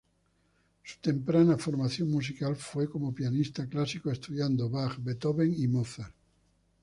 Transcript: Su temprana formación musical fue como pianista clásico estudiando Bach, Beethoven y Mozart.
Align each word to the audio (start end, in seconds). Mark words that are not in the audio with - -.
Su 0.83 0.97
temprana 0.99 1.59
formación 1.59 2.09
musical 2.09 2.55
fue 2.55 2.89
como 2.89 3.13
pianista 3.13 3.67
clásico 3.67 4.09
estudiando 4.09 4.67
Bach, 4.67 4.95
Beethoven 4.97 5.53
y 5.55 5.67
Mozart. 5.67 6.15